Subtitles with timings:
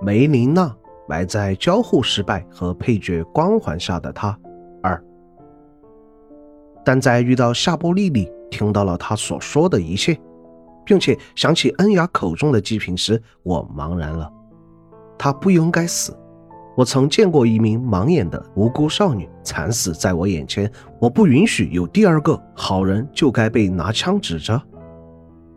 [0.00, 0.74] 梅琳娜
[1.08, 4.38] 埋在交互失败和配角光环下的她
[4.82, 5.02] 二。
[6.84, 10.18] 但在遇到夏波丽丽，听到了她所说的一切，
[10.84, 14.30] 并且想起恩雅口中的祭品时，我茫然了。
[15.18, 16.16] 她不应该死。
[16.76, 20.68] 我曾见过一名盲眼的无辜少女惨死在我眼前，
[20.98, 24.60] 我不允许有第二个好人就该被拿枪指着。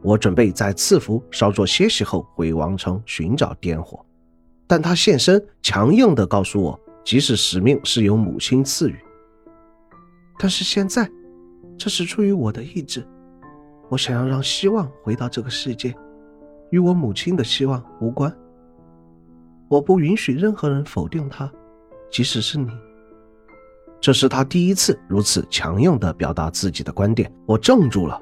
[0.04, 4.00] 我准备在赐福稍作歇息后回王城寻找点火，
[4.68, 9.00] 但他现身，强硬地告诉我，即使使命是由母亲赐予，
[10.38, 11.10] 但是现在，
[11.78, 13.08] 这是出于我的意志。
[13.90, 15.96] 我想要让希望回到这个世界，
[16.70, 18.32] 与我母亲的希望无关。
[19.70, 21.50] 我不允许任何人否定他，
[22.12, 22.70] 即使是你。
[24.02, 28.22] 这是他第一次如此强硬地表达自己的观点，我怔住了。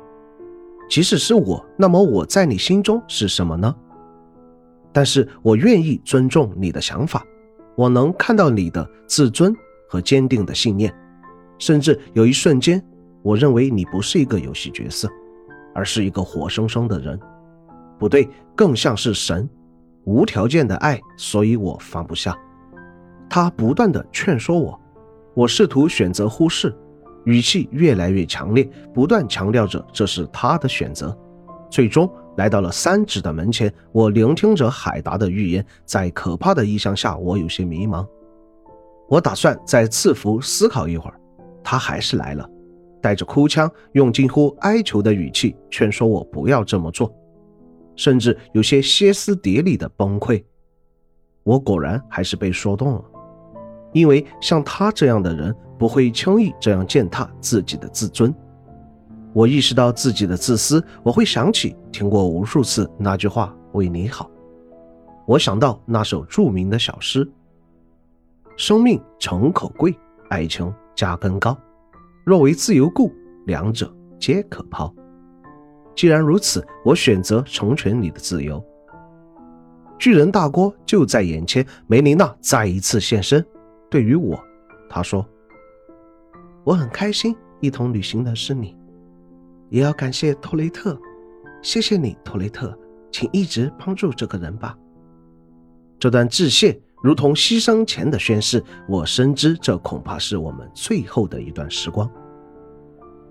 [0.88, 3.76] 即使是我，那么我在你心中是什么呢？
[4.96, 7.22] 但是我愿意尊重你的想法，
[7.76, 9.54] 我能看到你的自尊
[9.90, 10.96] 和坚定的信念，
[11.60, 12.82] 甚至有一瞬间，
[13.22, 15.10] 我认为你不是一个游戏角色，
[15.74, 17.20] 而是一个活生生的人，
[18.00, 18.26] 不对，
[18.56, 19.50] 更像是神。
[20.06, 22.34] 无条件的爱，所以我放不下。
[23.30, 24.80] 他不断的劝说我，
[25.34, 26.74] 我试图选择忽视，
[27.26, 31.14] 语气越来越强烈，不断强调着这是他的选择。
[31.70, 38.06] 最终来到了三指的门前，我聆听着海达的预言，在可怕的意象下，我有些迷茫。
[39.08, 41.20] 我打算在赐福思考一会儿，
[41.64, 42.50] 他还是来了，
[43.02, 47.14] 带着哭腔，用近乎哀求的语气劝说我不要这么做。
[47.96, 50.44] 甚至有些歇斯底里的崩溃，
[51.44, 53.04] 我果然还是被说动了，
[53.94, 58.36] 因为像他这样的人不会轻易这样践踏自己的自尊。
[59.36, 64.32] 我意识到自己的自私，我会想起听过无数次那句话“为你好”，
[65.28, 67.30] 我想到那首著名的小诗
[68.56, 69.94] ：“生命诚可贵，
[70.30, 71.58] 爱情价更高，
[72.24, 73.12] 若为自由故，
[73.46, 74.96] 两者皆可抛。”
[75.98, 78.64] 既然如此，我选择成全你的自由。
[80.00, 83.46] 巨人大锅就在眼前，梅琳娜再一次现身。
[83.92, 84.42] 对于我，
[84.90, 85.28] 她说
[86.64, 88.74] ：“我很开心一同旅行的是你，
[89.70, 90.98] 也要感谢托雷特。
[91.62, 92.78] 谢谢你，托雷特，
[93.12, 94.78] 请一直帮助这个人吧。”
[95.98, 102.10] 这段致谢如同牺牲前的宣誓，我深知这恐怕是我们最后的一段时光。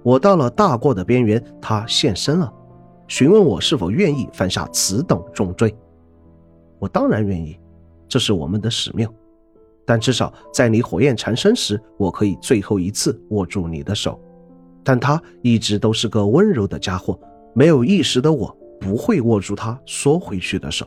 [0.02, 2.52] 我到了大过的边缘，他现身了，
[3.06, 5.74] 询问我是否愿意犯下此等重罪。
[6.78, 7.58] 我当然愿意，
[8.08, 9.08] 这是我们的使命。
[9.86, 14.20] 但至少在你火焰缠身时，我可以最后一次握住你的手。
[14.84, 17.18] 但他一直都是个温柔的家伙，
[17.54, 20.86] 没有意识的我不会握住他缩回去的手。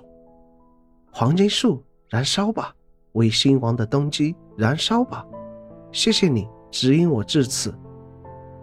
[1.12, 2.74] 黄金树，燃烧吧，
[3.13, 5.25] 为新王的登基燃烧吧！
[5.91, 7.74] 谢谢你指引我至此。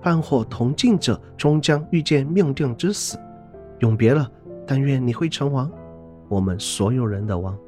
[0.00, 3.18] 伴火同进者终将遇见命定之死，
[3.80, 4.30] 永别了。
[4.66, 5.70] 但愿你会成王，
[6.28, 7.58] 我们所有人的王。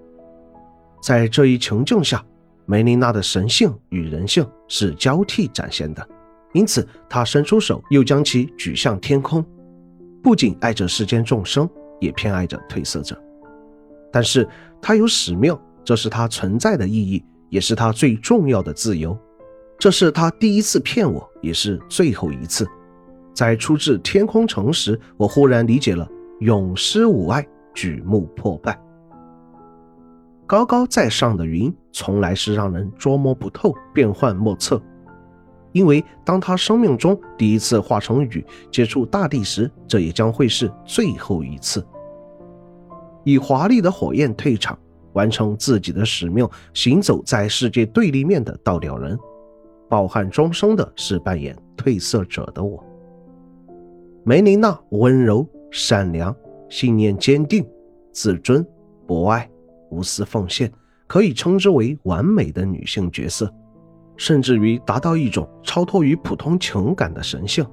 [1.03, 2.25] 在这一情境下，
[2.65, 6.07] 梅琳娜的神性与人性是交替展现的，
[6.57, 9.45] 因此他伸出手，又将其举向天空，
[10.23, 11.69] 不仅爱着世间众生，
[12.01, 13.15] 也偏爱着褪色者。
[14.11, 14.49] 但是
[14.81, 19.15] 他有使命，这是他存在的意义，也是他最重要的自由。
[19.79, 22.67] 这是他第一次骗我，也是最后一次。
[23.35, 26.09] 在出至天空城时，我忽然理解了
[26.41, 28.81] “永失吾爱，举目破败”。
[30.49, 34.81] 高高在上的云，从来是让人捉摸不透、变幻莫测。
[35.77, 38.43] 因为当他生命中第一次化成雨，
[38.73, 41.87] 接触大地时，这也将会是最后一次。
[43.25, 44.79] 以华丽的火焰退场，
[45.13, 49.19] 完成自己的使命，行走在世界对立面的倒吊人。
[49.87, 52.83] 抱憾终生的是扮演褪色者的我。
[54.25, 56.35] 梅琳娜温柔、善良、
[56.71, 57.63] 信念坚定、
[58.13, 58.67] 自尊、
[59.07, 59.47] 博爱、
[59.91, 60.73] 无私奉献，
[61.07, 63.53] 可以称之为完美的女性角色，
[64.17, 67.65] 甚至于达到一种超脱于普通情感的神性。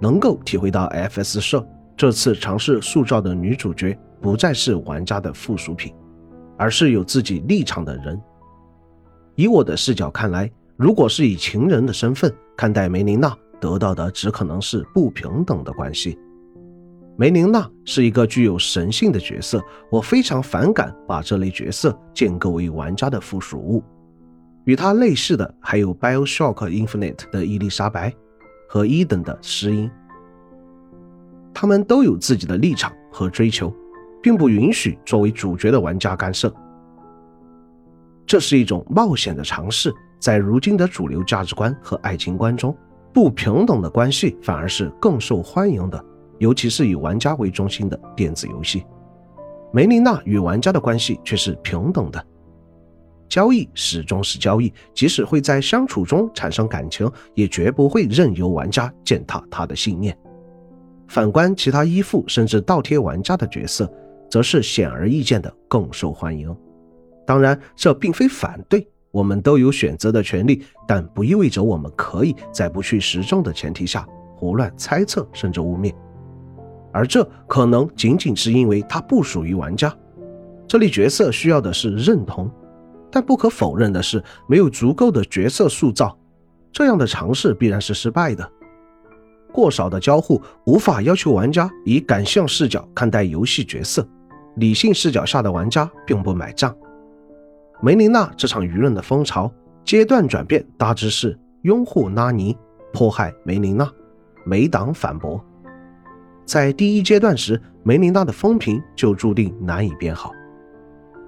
[0.00, 1.66] 能够体会到 F.S 社
[1.96, 5.94] 这次尝试塑造的女主角不再是玩家的附属品，
[6.56, 8.20] 而是有自己立场的人。
[9.34, 10.50] 以我的视角看来。
[10.76, 16.18] 如果是以情人的身份看待梅琳娜，得到的只可能是不平等的关系。
[17.16, 23.84] 梅琳娜是一个具有神性的角色，我非常反感把这类角色建构为玩家的附属物。
[24.64, 28.12] 与她类似的还有《BioShock Infinite》的伊丽莎白
[28.68, 29.90] 和伊登的诗音，
[31.52, 33.72] 他们都有自己的立场和追求，
[34.22, 36.52] 并不允许作为主角的玩家干涉。
[38.26, 39.92] 这是一种冒险的尝试。
[40.18, 42.74] 在如今的主流价值观和爱情观中，
[43.12, 46.02] 不平等的关系反而是更受欢迎的，
[46.38, 48.86] 尤其是以玩家为中心的电子游戏。
[49.70, 52.26] 梅琳娜与玩家的关系却是平等的。
[53.34, 60.16] 交易始终是交易，即使会在相处中产生感情，也绝不会任由玩家践踏他的信念。
[61.08, 63.92] 反观其他依附甚至倒贴玩家的角色，
[64.30, 66.56] 则是显而易见的更受欢迎。
[67.26, 68.86] 当然，这并非反对。
[69.10, 75.92] 我们都有选择的权利，但不意味着我们可以在不去实证的前提下胡乱猜测甚至污蔑。
[76.92, 79.92] 而这可能仅仅是因为它不属于玩家。
[80.68, 82.48] 这类角色需要的是认同，
[83.14, 86.18] 但不可否认的是，没有足够的角色塑造，
[86.72, 88.50] 这样的尝试必然是失败的。
[89.52, 94.04] 过少的交互无法要求玩家以感性视角看待游戏角色，
[94.56, 96.76] 理性视角下的玩家并不买账。
[97.80, 99.48] 梅琳娜这场舆论的风潮
[99.84, 102.58] 阶段转变大致是拥护拉尼，
[102.92, 103.88] 迫害梅琳娜，
[104.44, 105.40] 梅党反驳。
[106.44, 110.32] 在第一阶段时，梅琳娜的风评就注定难以变好。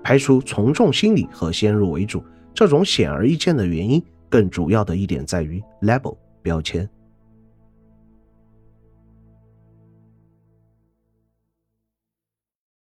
[0.06, 2.22] 排除从众心理和先入为主
[2.54, 6.88] 这种显而易见的原因，更主要的一点在于 label 标签。